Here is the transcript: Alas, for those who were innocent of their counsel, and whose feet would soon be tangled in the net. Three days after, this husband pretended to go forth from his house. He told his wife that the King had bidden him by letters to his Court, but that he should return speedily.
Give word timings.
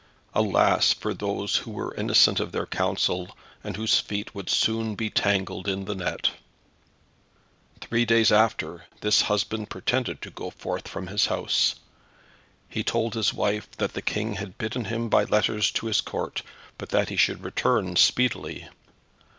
Alas, 0.33 0.93
for 0.93 1.13
those 1.13 1.57
who 1.57 1.69
were 1.69 1.93
innocent 1.93 2.39
of 2.39 2.51
their 2.51 2.65
counsel, 2.65 3.37
and 3.63 3.77
whose 3.77 3.99
feet 3.99 4.33
would 4.33 4.49
soon 4.49 4.95
be 4.95 5.11
tangled 5.11 5.67
in 5.67 5.85
the 5.85 5.93
net. 5.93 6.31
Three 7.81 8.03
days 8.03 8.31
after, 8.31 8.85
this 9.01 9.21
husband 9.21 9.69
pretended 9.69 10.19
to 10.23 10.31
go 10.31 10.49
forth 10.49 10.87
from 10.87 11.05
his 11.05 11.27
house. 11.27 11.75
He 12.67 12.81
told 12.83 13.13
his 13.13 13.31
wife 13.31 13.69
that 13.77 13.93
the 13.93 14.01
King 14.01 14.33
had 14.37 14.57
bidden 14.57 14.85
him 14.85 15.07
by 15.07 15.25
letters 15.25 15.69
to 15.73 15.85
his 15.85 16.01
Court, 16.01 16.41
but 16.79 16.89
that 16.89 17.09
he 17.09 17.15
should 17.15 17.43
return 17.43 17.95
speedily. 17.95 18.67